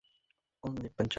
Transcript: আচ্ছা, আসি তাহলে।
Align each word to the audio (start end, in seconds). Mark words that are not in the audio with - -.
আচ্ছা, 0.01 0.19
আসি 0.63 0.89
তাহলে। 0.89 1.09